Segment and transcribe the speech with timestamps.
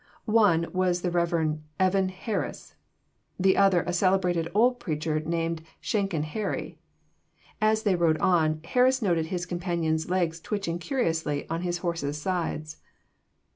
[0.25, 1.57] One was the Rev.
[1.79, 2.73] Evan Harris,
[3.39, 6.79] the other a celebrated old preacher named Shenkin Harry.
[7.61, 12.19] And, as they rode on, Harris noticed his companion's legs twitching curiously on his horse's
[12.19, 12.77] sides.